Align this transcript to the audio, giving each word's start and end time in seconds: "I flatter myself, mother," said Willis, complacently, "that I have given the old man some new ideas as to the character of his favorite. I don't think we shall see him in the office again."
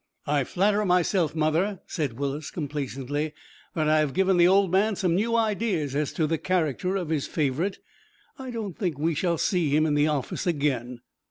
"I 0.25 0.45
flatter 0.45 0.83
myself, 0.83 1.35
mother," 1.35 1.79
said 1.85 2.17
Willis, 2.17 2.49
complacently, 2.49 3.33
"that 3.75 3.87
I 3.87 3.99
have 3.99 4.15
given 4.15 4.37
the 4.37 4.47
old 4.47 4.71
man 4.71 4.95
some 4.95 5.13
new 5.13 5.35
ideas 5.35 5.95
as 5.95 6.11
to 6.13 6.25
the 6.25 6.39
character 6.39 6.95
of 6.95 7.09
his 7.09 7.27
favorite. 7.27 7.77
I 8.39 8.49
don't 8.49 8.75
think 8.75 8.97
we 8.97 9.13
shall 9.13 9.37
see 9.37 9.69
him 9.69 9.85
in 9.85 9.93
the 9.93 10.07
office 10.07 10.47
again." 10.47 11.01